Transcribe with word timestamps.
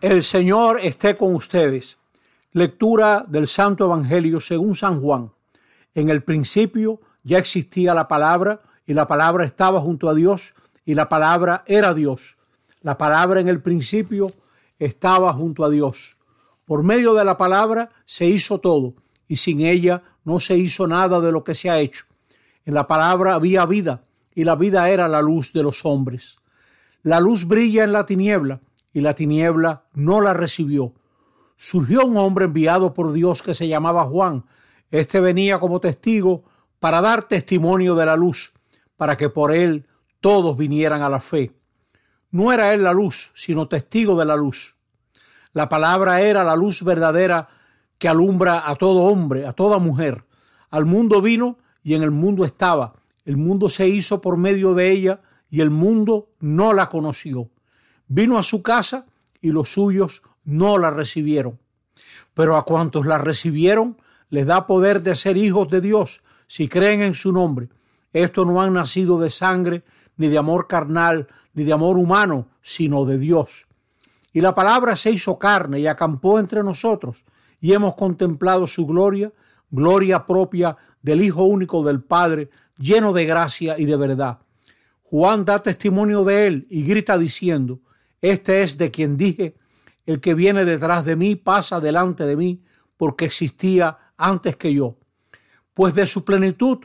El 0.00 0.22
Señor 0.22 0.80
esté 0.82 1.16
con 1.16 1.34
ustedes. 1.34 1.98
Lectura 2.52 3.24
del 3.26 3.46
Santo 3.46 3.84
Evangelio 3.86 4.40
según 4.40 4.74
San 4.74 5.00
Juan. 5.00 5.32
En 5.94 6.10
el 6.10 6.22
principio 6.22 7.00
ya 7.22 7.38
existía 7.38 7.94
la 7.94 8.06
palabra 8.06 8.60
y 8.86 8.92
la 8.92 9.06
palabra 9.06 9.44
estaba 9.44 9.80
junto 9.80 10.08
a 10.08 10.14
Dios 10.14 10.54
y 10.84 10.94
la 10.94 11.08
palabra 11.08 11.64
era 11.66 11.94
Dios. 11.94 12.36
La 12.82 12.98
palabra 12.98 13.40
en 13.40 13.48
el 13.48 13.62
principio 13.62 14.30
estaba 14.78 15.32
junto 15.32 15.64
a 15.64 15.70
Dios. 15.70 16.18
Por 16.66 16.82
medio 16.82 17.14
de 17.14 17.24
la 17.24 17.38
palabra 17.38 17.90
se 18.04 18.26
hizo 18.26 18.58
todo 18.58 18.94
y 19.26 19.36
sin 19.36 19.60
ella 19.60 20.02
no 20.24 20.38
se 20.40 20.56
hizo 20.56 20.86
nada 20.86 21.20
de 21.20 21.32
lo 21.32 21.44
que 21.44 21.54
se 21.54 21.70
ha 21.70 21.78
hecho. 21.78 22.04
En 22.66 22.74
la 22.74 22.86
palabra 22.86 23.34
había 23.34 23.64
vida 23.64 24.04
y 24.34 24.44
la 24.44 24.56
vida 24.56 24.88
era 24.90 25.08
la 25.08 25.22
luz 25.22 25.52
de 25.52 25.62
los 25.62 25.84
hombres. 25.84 26.40
La 27.02 27.20
luz 27.20 27.46
brilla 27.46 27.84
en 27.84 27.92
la 27.92 28.04
tiniebla 28.04 28.60
y 28.94 29.00
la 29.00 29.14
tiniebla 29.14 29.84
no 29.92 30.22
la 30.22 30.32
recibió. 30.32 30.94
Surgió 31.56 32.06
un 32.06 32.16
hombre 32.16 32.46
enviado 32.46 32.94
por 32.94 33.12
Dios 33.12 33.42
que 33.42 33.52
se 33.52 33.68
llamaba 33.68 34.04
Juan. 34.04 34.46
Este 34.90 35.20
venía 35.20 35.58
como 35.58 35.80
testigo 35.80 36.44
para 36.78 37.00
dar 37.00 37.24
testimonio 37.24 37.96
de 37.96 38.06
la 38.06 38.16
luz, 38.16 38.54
para 38.96 39.16
que 39.16 39.28
por 39.28 39.52
él 39.52 39.86
todos 40.20 40.56
vinieran 40.56 41.02
a 41.02 41.08
la 41.08 41.20
fe. 41.20 41.52
No 42.30 42.52
era 42.52 42.72
él 42.72 42.84
la 42.84 42.92
luz, 42.92 43.32
sino 43.34 43.68
testigo 43.68 44.18
de 44.18 44.24
la 44.24 44.36
luz. 44.36 44.76
La 45.52 45.68
palabra 45.68 46.20
era 46.20 46.44
la 46.44 46.56
luz 46.56 46.82
verdadera 46.82 47.48
que 47.98 48.08
alumbra 48.08 48.68
a 48.68 48.76
todo 48.76 49.02
hombre, 49.02 49.46
a 49.46 49.52
toda 49.52 49.78
mujer. 49.78 50.24
Al 50.70 50.84
mundo 50.84 51.20
vino 51.20 51.58
y 51.82 51.94
en 51.94 52.02
el 52.02 52.10
mundo 52.10 52.44
estaba. 52.44 52.94
El 53.24 53.36
mundo 53.36 53.68
se 53.68 53.88
hizo 53.88 54.20
por 54.20 54.36
medio 54.36 54.74
de 54.74 54.90
ella 54.90 55.20
y 55.48 55.60
el 55.60 55.70
mundo 55.70 56.28
no 56.40 56.72
la 56.72 56.88
conoció. 56.88 57.50
Vino 58.08 58.38
a 58.38 58.42
su 58.42 58.62
casa 58.62 59.06
y 59.40 59.50
los 59.50 59.70
suyos 59.70 60.22
no 60.44 60.78
la 60.78 60.90
recibieron. 60.90 61.58
Pero 62.34 62.56
a 62.56 62.64
cuantos 62.64 63.06
la 63.06 63.18
recibieron, 63.18 63.96
les 64.30 64.46
da 64.46 64.66
poder 64.66 65.02
de 65.02 65.14
ser 65.14 65.36
hijos 65.36 65.68
de 65.68 65.80
Dios 65.80 66.22
si 66.46 66.68
creen 66.68 67.02
en 67.02 67.14
su 67.14 67.32
nombre. 67.32 67.68
Estos 68.12 68.46
no 68.46 68.60
han 68.62 68.74
nacido 68.74 69.18
de 69.18 69.30
sangre, 69.30 69.82
ni 70.16 70.28
de 70.28 70.38
amor 70.38 70.68
carnal, 70.68 71.28
ni 71.54 71.64
de 71.64 71.72
amor 71.72 71.98
humano, 71.98 72.48
sino 72.60 73.04
de 73.04 73.18
Dios. 73.18 73.66
Y 74.32 74.40
la 74.40 74.54
palabra 74.54 74.96
se 74.96 75.10
hizo 75.10 75.38
carne 75.38 75.80
y 75.80 75.86
acampó 75.86 76.38
entre 76.38 76.62
nosotros, 76.62 77.24
y 77.60 77.72
hemos 77.72 77.94
contemplado 77.94 78.66
su 78.66 78.86
gloria, 78.86 79.32
gloria 79.70 80.26
propia 80.26 80.76
del 81.02 81.22
Hijo 81.22 81.44
único 81.44 81.82
del 81.84 82.02
Padre, 82.02 82.50
lleno 82.76 83.12
de 83.12 83.24
gracia 83.24 83.78
y 83.78 83.84
de 83.84 83.96
verdad. 83.96 84.38
Juan 85.02 85.44
da 85.44 85.62
testimonio 85.62 86.24
de 86.24 86.46
él 86.46 86.66
y 86.70 86.84
grita 86.84 87.16
diciendo, 87.16 87.80
este 88.30 88.62
es 88.62 88.78
de 88.78 88.90
quien 88.90 89.18
dije, 89.18 89.54
el 90.06 90.18
que 90.22 90.32
viene 90.32 90.64
detrás 90.64 91.04
de 91.04 91.14
mí 91.14 91.36
pasa 91.36 91.78
delante 91.78 92.24
de 92.24 92.36
mí, 92.36 92.64
porque 92.96 93.26
existía 93.26 93.98
antes 94.16 94.56
que 94.56 94.72
yo. 94.72 94.96
Pues 95.74 95.92
de 95.92 96.06
su 96.06 96.24
plenitud 96.24 96.78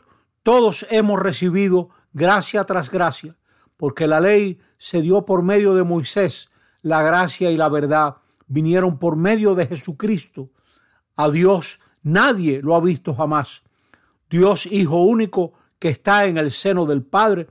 todos 0.44 0.86
hemos 0.90 1.18
recibido 1.18 1.92
gracia 2.12 2.66
tras 2.66 2.92
gracia, 2.92 3.38
porque 3.78 4.06
la 4.06 4.20
ley 4.20 4.60
se 4.78 5.02
dio 5.02 5.24
por 5.24 5.42
medio 5.42 5.76
de 5.76 5.84
Moisés, 5.84 6.50
la 6.82 7.04
gracia 7.04 7.50
y 7.52 7.56
la 7.56 7.70
verdad 7.70 8.18
vinieron 8.48 9.00
por 9.00 9.16
medio 9.16 9.56
de 9.56 9.68
Jesucristo. 9.68 10.50
A 11.16 11.30
Dios 11.30 11.80
nadie 12.04 12.62
lo 12.62 12.76
ha 12.76 12.82
visto 12.82 13.16
jamás. 13.16 13.64
Dios 14.30 14.66
Hijo 14.66 15.04
único 15.04 15.54
que 15.80 15.88
está 15.88 16.26
en 16.26 16.38
el 16.38 16.52
seno 16.52 16.86
del 16.86 17.02
Padre 17.02 17.48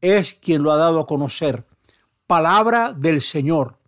es 0.00 0.32
quien 0.32 0.62
lo 0.62 0.72
ha 0.72 0.76
dado 0.76 1.00
a 1.00 1.06
conocer. 1.06 1.66
Palabra 2.26 2.92
del 2.92 3.20
Señor. 3.20 3.78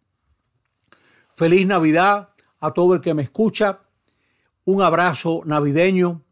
Feliz 1.34 1.66
Navidad 1.66 2.28
a 2.60 2.72
todo 2.72 2.94
el 2.94 3.00
que 3.00 3.12
me 3.12 3.22
escucha. 3.22 3.80
Un 4.64 4.80
abrazo 4.80 5.42
navideño. 5.44 6.22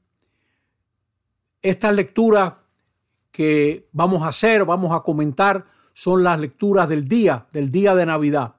Estas 1.63 1.97
lecturas 1.97 2.55
que 3.33 3.89
vamos 3.91 4.23
a 4.23 4.29
hacer, 4.29 4.65
vamos 4.65 4.95
a 4.95 5.01
comentar, 5.01 5.67
son 5.95 6.23
las 6.23 6.39
lecturas 6.39 6.89
del 6.89 7.09
día, 7.09 7.49
del 7.53 7.73
día 7.73 7.97
de 7.97 8.07
Navidad. 8.07 8.55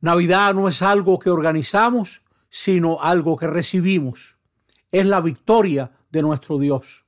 Navidad 0.00 0.52
no 0.52 0.66
es 0.66 0.82
algo 0.82 1.20
que 1.20 1.30
organizamos, 1.30 2.24
sino 2.48 3.00
algo 3.00 3.36
que 3.36 3.46
recibimos. 3.46 4.36
Es 4.90 5.06
la 5.06 5.20
victoria 5.20 5.92
de 6.10 6.22
nuestro 6.22 6.58
Dios. 6.58 7.06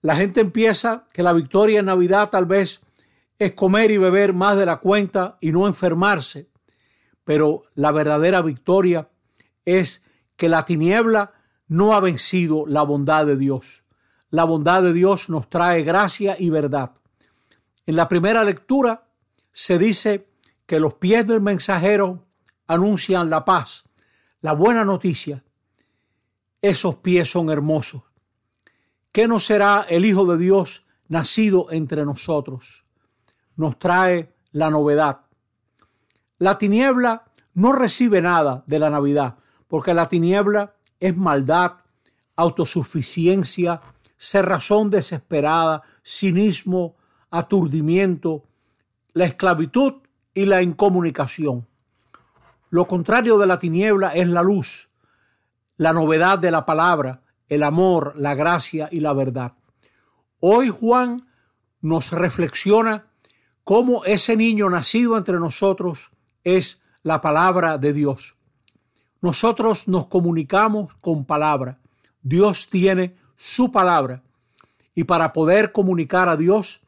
La 0.00 0.14
gente 0.14 0.40
empieza 0.40 1.06
que 1.12 1.24
la 1.24 1.32
victoria 1.32 1.80
en 1.80 1.86
Navidad 1.86 2.30
tal 2.30 2.46
vez 2.46 2.82
es 3.38 3.52
comer 3.52 3.90
y 3.90 3.98
beber 3.98 4.32
más 4.32 4.56
de 4.56 4.66
la 4.66 4.78
cuenta 4.78 5.38
y 5.40 5.52
no 5.52 5.66
enfermarse. 5.66 6.48
Pero 7.24 7.64
la 7.74 7.92
verdadera 7.92 8.42
victoria 8.42 9.08
es 9.64 10.04
que 10.36 10.48
la 10.48 10.64
tiniebla 10.64 11.32
no 11.68 11.94
ha 11.94 12.00
vencido 12.00 12.64
la 12.66 12.82
bondad 12.82 13.26
de 13.26 13.36
Dios. 13.36 13.84
La 14.30 14.44
bondad 14.44 14.82
de 14.82 14.92
Dios 14.92 15.28
nos 15.28 15.48
trae 15.48 15.82
gracia 15.82 16.36
y 16.38 16.50
verdad. 16.50 16.92
En 17.86 17.96
la 17.96 18.08
primera 18.08 18.44
lectura 18.44 19.08
se 19.52 19.78
dice 19.78 20.28
que 20.66 20.80
los 20.80 20.94
pies 20.94 21.26
del 21.26 21.40
mensajero 21.40 22.26
anuncian 22.66 23.30
la 23.30 23.44
paz, 23.44 23.84
la 24.40 24.52
buena 24.52 24.84
noticia. 24.84 25.44
Esos 26.60 26.96
pies 26.96 27.30
son 27.30 27.50
hermosos. 27.50 28.02
¿Qué 29.12 29.26
no 29.26 29.40
será 29.40 29.86
el 29.88 30.04
Hijo 30.04 30.26
de 30.26 30.38
Dios 30.38 30.86
nacido 31.08 31.70
entre 31.70 32.04
nosotros? 32.04 32.84
Nos 33.58 33.78
trae 33.78 34.32
la 34.52 34.70
novedad. 34.70 35.20
La 36.38 36.56
tiniebla 36.56 37.24
no 37.54 37.72
recibe 37.72 38.22
nada 38.22 38.62
de 38.66 38.78
la 38.78 38.88
Navidad, 38.88 39.36
porque 39.66 39.92
la 39.92 40.08
tiniebla 40.08 40.74
es 41.00 41.16
maldad, 41.16 41.72
autosuficiencia, 42.36 43.80
cerrazón 44.16 44.90
desesperada, 44.90 45.82
cinismo, 46.04 46.96
aturdimiento, 47.30 48.44
la 49.12 49.24
esclavitud 49.24 49.94
y 50.32 50.46
la 50.46 50.62
incomunicación. 50.62 51.66
Lo 52.70 52.86
contrario 52.86 53.38
de 53.38 53.46
la 53.46 53.58
tiniebla 53.58 54.10
es 54.14 54.28
la 54.28 54.42
luz, 54.42 54.88
la 55.76 55.92
novedad 55.92 56.38
de 56.38 56.52
la 56.52 56.64
palabra, 56.64 57.22
el 57.48 57.64
amor, 57.64 58.12
la 58.16 58.34
gracia 58.36 58.88
y 58.92 59.00
la 59.00 59.12
verdad. 59.14 59.54
Hoy 60.38 60.68
Juan 60.68 61.26
nos 61.80 62.12
reflexiona 62.12 63.07
cómo 63.68 64.02
ese 64.06 64.34
niño 64.34 64.70
nacido 64.70 65.18
entre 65.18 65.38
nosotros 65.38 66.10
es 66.42 66.80
la 67.02 67.20
palabra 67.20 67.76
de 67.76 67.92
Dios. 67.92 68.34
Nosotros 69.20 69.88
nos 69.88 70.06
comunicamos 70.06 70.94
con 71.02 71.26
palabra. 71.26 71.78
Dios 72.22 72.70
tiene 72.70 73.16
su 73.36 73.70
palabra. 73.70 74.22
Y 74.94 75.04
para 75.04 75.34
poder 75.34 75.70
comunicar 75.70 76.30
a 76.30 76.36
Dios, 76.38 76.80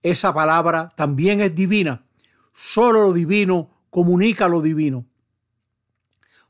esa 0.00 0.32
palabra 0.32 0.92
también 0.94 1.40
es 1.40 1.56
divina. 1.56 2.04
Solo 2.52 3.08
lo 3.08 3.12
divino 3.12 3.70
comunica 3.90 4.46
lo 4.46 4.62
divino. 4.62 5.06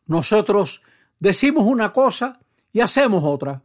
Nosotros 0.05 0.82
decimos 1.19 1.65
una 1.65 1.94
cosa 1.94 2.41
y 2.75 2.81
hacemos 2.81 3.25
otra, 3.25 3.62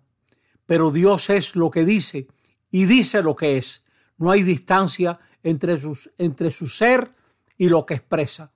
pero 0.67 0.89
Dios 0.89 1.29
es 1.29 1.57
lo 1.57 1.69
que 1.69 1.83
dice 1.83 2.27
y 2.71 2.85
dice 2.85 3.21
lo 3.21 3.35
que 3.35 3.57
es. 3.57 3.83
No 4.17 4.31
hay 4.31 4.43
distancia 4.43 5.19
entre, 5.43 5.79
sus, 5.79 6.09
entre 6.17 6.49
su 6.49 6.67
ser 6.67 7.13
y 7.57 7.69
lo 7.69 7.85
que 7.85 7.95
expresa. 7.95 8.51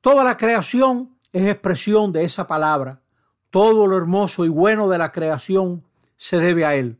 Toda 0.00 0.24
la 0.24 0.36
creación 0.36 1.16
es 1.32 1.46
expresión 1.46 2.12
de 2.12 2.24
esa 2.24 2.46
palabra. 2.46 3.00
Todo 3.50 3.86
lo 3.86 3.96
hermoso 3.96 4.44
y 4.44 4.48
bueno 4.48 4.88
de 4.88 4.98
la 4.98 5.12
creación 5.12 5.84
se 6.16 6.38
debe 6.38 6.64
a 6.64 6.74
Él. 6.74 6.98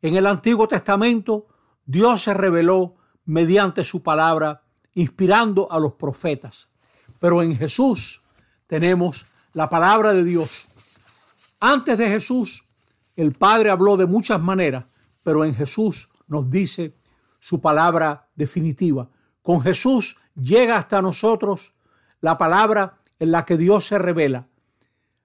En 0.00 0.16
el 0.16 0.26
Antiguo 0.26 0.68
Testamento, 0.68 1.46
Dios 1.84 2.22
se 2.22 2.34
reveló 2.34 2.96
mediante 3.24 3.84
su 3.84 4.02
palabra, 4.02 4.62
inspirando 4.94 5.70
a 5.70 5.78
los 5.78 5.92
profetas. 5.94 6.68
Pero 7.18 7.42
en 7.42 7.56
Jesús 7.56 8.22
tenemos 8.66 9.26
la 9.52 9.68
palabra 9.68 10.12
de 10.12 10.24
Dios. 10.24 10.66
Antes 11.60 11.96
de 11.98 12.08
Jesús, 12.08 12.64
el 13.14 13.32
Padre 13.32 13.70
habló 13.70 13.96
de 13.96 14.06
muchas 14.06 14.40
maneras, 14.40 14.86
pero 15.22 15.44
en 15.44 15.54
Jesús 15.54 16.08
nos 16.26 16.50
dice 16.50 16.94
su 17.42 17.60
palabra 17.60 18.28
definitiva. 18.36 19.08
Con 19.42 19.62
Jesús 19.62 20.16
llega 20.36 20.76
hasta 20.76 21.02
nosotros 21.02 21.74
la 22.20 22.38
palabra 22.38 23.00
en 23.18 23.32
la 23.32 23.44
que 23.44 23.56
Dios 23.56 23.84
se 23.84 23.98
revela. 23.98 24.46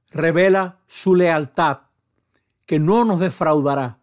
Revela 0.10 0.80
su 0.88 1.14
lealtad, 1.14 1.82
que 2.66 2.80
no 2.80 3.06
nos 3.06 3.20
defraudará. 3.20 4.00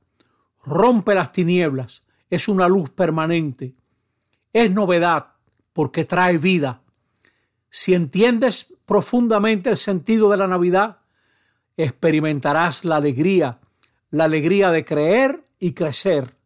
Rompe 0.64 1.16
las 1.16 1.32
tinieblas, 1.32 2.04
es 2.30 2.46
una 2.46 2.68
luz 2.68 2.88
permanente. 2.90 3.74
Es 4.52 4.70
novedad 4.70 5.32
porque 5.72 6.04
trae 6.04 6.38
vida. 6.38 6.82
Si 7.68 7.94
entiendes 7.94 8.72
profundamente 8.86 9.70
el 9.70 9.76
sentido 9.76 10.30
de 10.30 10.36
la 10.36 10.46
Navidad, 10.46 10.98
experimentarás 11.76 12.84
la 12.84 12.94
alegría, 12.94 13.58
la 14.10 14.24
alegría 14.24 14.70
de 14.70 14.84
creer 14.84 15.48
y 15.58 15.72
crecer 15.72 16.36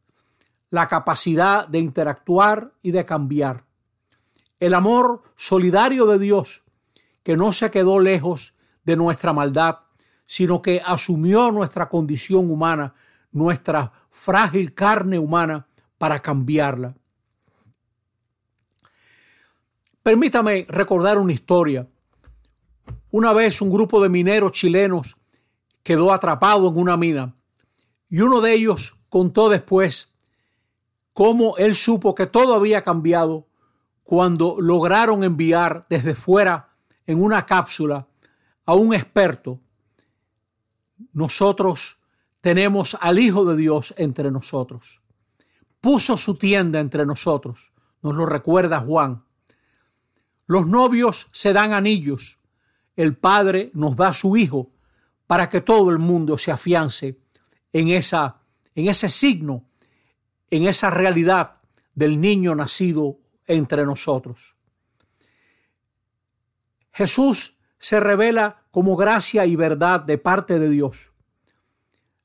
la 0.70 0.88
capacidad 0.88 1.66
de 1.66 1.78
interactuar 1.78 2.72
y 2.82 2.90
de 2.90 3.04
cambiar. 3.06 3.64
el 4.60 4.74
amor 4.74 5.22
solidario 5.36 6.06
de 6.06 6.18
Dios, 6.18 6.64
que 7.22 7.36
no 7.36 7.52
se 7.52 7.70
quedó 7.70 8.00
lejos 8.00 8.54
de 8.82 8.96
nuestra 8.96 9.32
maldad, 9.32 9.78
sino 10.26 10.60
que 10.62 10.82
asumió 10.84 11.52
nuestra 11.52 11.88
condición 11.88 12.50
humana, 12.50 12.92
nuestra 13.30 13.92
frágil 14.10 14.74
carne 14.74 15.16
humana, 15.16 15.68
para 15.98 16.20
cambiarla. 16.22 16.94
Permítame 20.02 20.64
recordar 20.68 21.18
una 21.18 21.32
historia. 21.32 21.86
Una 23.10 23.32
vez 23.32 23.60
un 23.60 23.70
grupo 23.70 24.02
de 24.02 24.08
mineros 24.08 24.52
chilenos 24.52 25.16
quedó 25.82 26.12
atrapado 26.12 26.68
en 26.68 26.78
una 26.78 26.96
mina 26.96 27.34
y 28.08 28.20
uno 28.20 28.40
de 28.40 28.54
ellos 28.54 28.96
contó 29.08 29.48
después 29.48 30.14
cómo 31.18 31.56
él 31.56 31.74
supo 31.74 32.14
que 32.14 32.28
todo 32.28 32.54
había 32.54 32.84
cambiado 32.84 33.48
cuando 34.04 34.54
lograron 34.60 35.24
enviar 35.24 35.84
desde 35.90 36.14
fuera 36.14 36.76
en 37.08 37.20
una 37.20 37.44
cápsula 37.44 38.06
a 38.64 38.74
un 38.74 38.94
experto. 38.94 39.58
Nosotros 41.12 41.98
tenemos 42.40 42.96
al 43.00 43.18
Hijo 43.18 43.44
de 43.46 43.56
Dios 43.56 43.94
entre 43.96 44.30
nosotros. 44.30 45.02
Puso 45.80 46.16
su 46.16 46.36
tienda 46.36 46.78
entre 46.78 47.04
nosotros, 47.04 47.72
nos 48.00 48.14
lo 48.14 48.24
recuerda 48.24 48.78
Juan. 48.78 49.24
Los 50.46 50.68
novios 50.68 51.30
se 51.32 51.52
dan 51.52 51.72
anillos, 51.72 52.38
el 52.94 53.16
Padre 53.16 53.72
nos 53.74 53.96
da 53.96 54.12
su 54.12 54.36
Hijo 54.36 54.70
para 55.26 55.48
que 55.48 55.62
todo 55.62 55.90
el 55.90 55.98
mundo 55.98 56.38
se 56.38 56.52
afiance 56.52 57.18
en, 57.72 57.88
esa, 57.88 58.36
en 58.76 58.86
ese 58.86 59.08
signo, 59.08 59.67
en 60.50 60.66
esa 60.66 60.90
realidad 60.90 61.56
del 61.94 62.20
niño 62.20 62.54
nacido 62.54 63.18
entre 63.46 63.84
nosotros. 63.84 64.56
Jesús 66.92 67.56
se 67.78 68.00
revela 68.00 68.64
como 68.70 68.96
gracia 68.96 69.46
y 69.46 69.56
verdad 69.56 70.00
de 70.00 70.18
parte 70.18 70.58
de 70.58 70.68
Dios. 70.68 71.12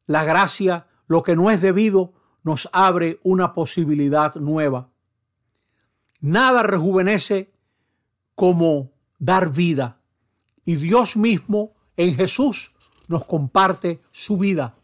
La 0.05 0.23
gracia, 0.23 0.87
lo 1.07 1.23
que 1.23 1.35
no 1.35 1.51
es 1.51 1.61
debido, 1.61 2.13
nos 2.43 2.69
abre 2.73 3.19
una 3.23 3.53
posibilidad 3.53 4.35
nueva. 4.35 4.89
Nada 6.19 6.63
rejuvenece 6.63 7.53
como 8.35 8.91
dar 9.19 9.51
vida. 9.51 9.99
Y 10.65 10.75
Dios 10.75 11.17
mismo 11.17 11.73
en 11.97 12.15
Jesús 12.15 12.73
nos 13.07 13.25
comparte 13.25 14.01
su 14.11 14.37
vida. 14.37 14.75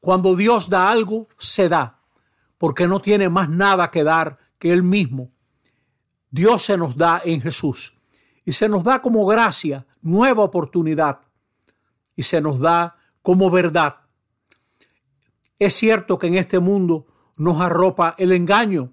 Cuando 0.00 0.36
Dios 0.36 0.68
da 0.68 0.90
algo, 0.90 1.28
se 1.38 1.68
da, 1.68 2.00
porque 2.58 2.86
no 2.86 3.00
tiene 3.00 3.28
más 3.28 3.48
nada 3.48 3.90
que 3.90 4.04
dar 4.04 4.38
que 4.58 4.72
Él 4.72 4.82
mismo. 4.82 5.30
Dios 6.30 6.62
se 6.62 6.76
nos 6.76 6.96
da 6.96 7.20
en 7.24 7.40
Jesús 7.40 7.96
y 8.44 8.52
se 8.52 8.68
nos 8.68 8.84
da 8.84 9.00
como 9.00 9.24
gracia, 9.26 9.86
nueva 10.02 10.42
oportunidad 10.42 11.20
y 12.16 12.22
se 12.22 12.40
nos 12.40 12.58
da 12.58 12.96
como 13.22 13.50
verdad. 13.50 13.96
Es 15.58 15.74
cierto 15.74 16.18
que 16.18 16.26
en 16.26 16.34
este 16.34 16.58
mundo 16.58 17.06
nos 17.36 17.60
arropa 17.60 18.14
el 18.18 18.32
engaño. 18.32 18.92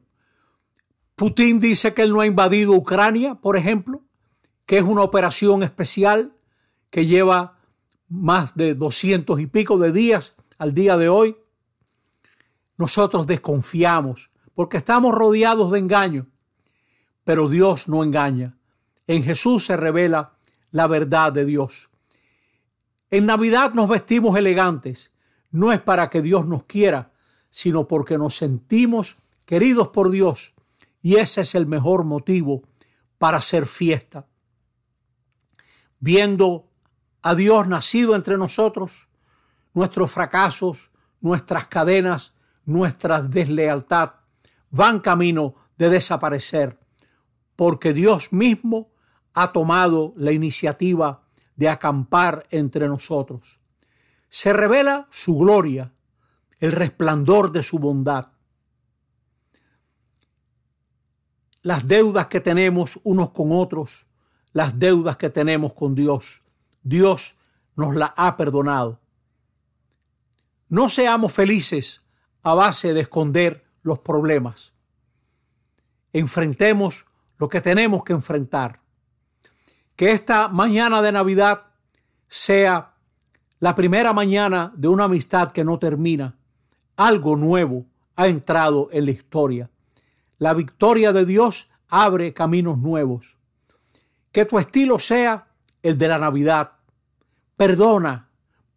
Putin 1.16 1.60
dice 1.60 1.94
que 1.94 2.04
él 2.04 2.14
no 2.14 2.22
ha 2.22 2.26
invadido 2.26 2.74
Ucrania, 2.74 3.36
por 3.36 3.58
ejemplo, 3.58 4.04
que 4.66 4.78
es 4.78 4.84
una 4.84 5.02
operación 5.02 5.64
especial 5.64 6.36
que 6.90 7.06
lleva 7.06 7.60
más 8.08 8.56
de 8.56 8.76
doscientos 8.76 9.40
y 9.40 9.48
pico 9.48 9.78
de 9.78 9.92
días 9.92 10.36
al 10.58 10.74
día 10.74 10.98
de 10.98 11.10
hoy, 11.10 11.38
nosotros 12.82 13.28
desconfiamos 13.28 14.32
porque 14.56 14.78
estamos 14.78 15.14
rodeados 15.14 15.72
de 15.72 15.78
engaño. 15.78 16.26
Pero 17.24 17.48
Dios 17.48 17.88
no 17.88 18.04
engaña. 18.04 18.58
En 19.06 19.22
Jesús 19.24 19.66
se 19.66 19.78
revela 19.78 20.34
la 20.72 20.88
verdad 20.88 21.32
de 21.32 21.46
Dios. 21.46 21.92
En 23.12 23.28
Navidad 23.28 23.76
nos 23.76 23.88
vestimos 23.88 24.36
elegantes. 24.36 25.14
No 25.52 25.72
es 25.72 25.80
para 25.80 26.10
que 26.10 26.24
Dios 26.24 26.48
nos 26.48 26.64
quiera, 26.64 27.12
sino 27.52 27.88
porque 27.88 28.18
nos 28.18 28.36
sentimos 28.36 29.18
queridos 29.46 29.90
por 29.90 30.10
Dios. 30.10 30.56
Y 31.04 31.18
ese 31.18 31.42
es 31.42 31.54
el 31.54 31.68
mejor 31.68 32.04
motivo 32.04 32.64
para 33.20 33.38
hacer 33.38 33.68
fiesta. 33.68 34.26
Viendo 36.00 36.68
a 37.22 37.36
Dios 37.36 37.68
nacido 37.68 38.16
entre 38.16 38.40
nosotros, 38.40 39.08
nuestros 39.76 40.10
fracasos, 40.10 40.90
nuestras 41.20 41.68
cadenas, 41.68 42.34
nuestra 42.66 43.22
deslealtad 43.22 44.12
van 44.70 45.00
camino 45.00 45.56
de 45.78 45.90
desaparecer, 45.90 46.80
porque 47.56 47.94
Dios 47.94 48.32
mismo 48.34 48.92
ha 49.34 49.52
tomado 49.52 50.14
la 50.16 50.32
iniciativa 50.32 51.24
de 51.56 51.70
acampar 51.70 52.46
entre 52.50 52.88
nosotros. 52.88 53.60
Se 54.30 54.54
revela 54.54 55.08
su 55.12 55.38
gloria, 55.38 55.94
el 56.60 56.72
resplandor 56.72 57.52
de 57.52 57.64
su 57.64 57.80
bondad. 57.80 58.30
Las 61.62 61.88
deudas 61.88 62.28
que 62.28 62.40
tenemos 62.40 63.00
unos 63.04 63.32
con 63.32 63.52
otros, 63.52 64.08
las 64.54 64.80
deudas 64.80 65.18
que 65.18 65.30
tenemos 65.30 65.74
con 65.74 65.96
Dios, 65.96 66.44
Dios 66.84 67.38
nos 67.76 67.96
la 67.96 68.14
ha 68.18 68.38
perdonado. 68.38 69.00
No 70.70 70.90
seamos 70.90 71.34
felices 71.34 72.02
a 72.44 72.54
base 72.54 72.94
de 72.94 73.02
esconder 73.02 73.64
los 73.84 74.00
problemas. 74.00 74.74
Enfrentemos 76.14 77.06
lo 77.38 77.50
que 77.50 77.62
tenemos 77.62 78.04
que 78.04 78.14
enfrentar. 78.14 78.80
Que 79.96 80.12
esta 80.12 80.48
mañana 80.48 81.02
de 81.02 81.12
Navidad 81.12 81.66
sea 82.28 82.94
la 83.60 83.76
primera 83.76 84.14
mañana 84.14 84.72
de 84.76 84.88
una 84.88 85.06
amistad 85.06 85.52
que 85.52 85.64
no 85.64 85.80
termina. 85.80 86.38
Algo 86.96 87.36
nuevo 87.36 87.86
ha 88.16 88.28
entrado 88.28 88.90
en 88.92 89.06
la 89.06 89.12
historia. 89.12 89.70
La 90.38 90.54
victoria 90.54 91.14
de 91.14 91.26
Dios 91.26 91.70
abre 91.88 92.34
caminos 92.34 92.78
nuevos. 92.78 93.38
Que 94.32 94.46
tu 94.46 94.58
estilo 94.58 94.98
sea 94.98 95.48
el 95.84 95.98
de 95.98 96.08
la 96.08 96.18
Navidad. 96.18 96.72
Perdona, 97.56 98.30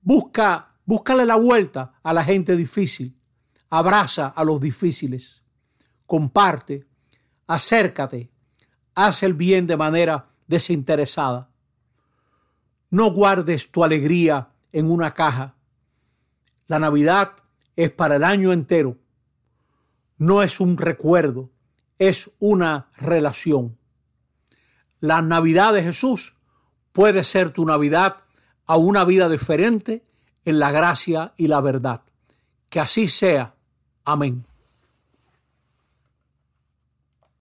busca 0.03 0.75
Búscale 0.87 1.25
la 1.25 1.37
vuelta 1.37 1.95
a 2.03 2.13
la 2.13 2.25
gente 2.25 2.57
difícil. 2.57 3.17
Abraza 3.77 4.29
a 4.29 4.45
los 4.45 4.61
difíciles. 4.61 5.43
Comparte. 6.07 6.87
Acércate. 7.49 8.31
Haz 8.95 9.25
el 9.25 9.35
bien 9.35 9.67
de 9.67 9.77
manera 9.77 10.27
desinteresada. 10.47 11.51
No 12.91 13.11
guardes 13.11 13.73
tu 13.73 13.83
alegría 13.83 14.51
en 14.71 14.93
una 14.93 15.13
caja. 15.13 15.57
La 16.69 16.79
Navidad 16.79 17.33
es 17.75 17.91
para 17.91 18.15
el 18.15 18.23
año 18.23 18.53
entero. 18.53 18.97
No 20.19 20.45
es 20.45 20.61
un 20.61 20.77
recuerdo, 20.77 21.51
es 21.99 22.31
una 22.39 22.93
relación. 22.97 23.77
La 25.01 25.21
Navidad 25.21 25.73
de 25.73 25.83
Jesús 25.83 26.37
puede 26.93 27.25
ser 27.25 27.51
tu 27.51 27.67
Navidad 27.67 28.19
a 28.67 28.77
una 28.77 29.05
vida 29.05 29.29
diferente 29.29 30.05
en 30.45 30.61
la 30.61 30.71
gracia 30.71 31.35
y 31.37 31.49
la 31.49 31.61
verdad. 31.61 32.03
Que 32.69 32.79
así 32.79 33.09
sea. 33.09 33.54
Amén. 34.05 34.45